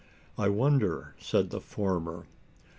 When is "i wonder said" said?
0.35-1.51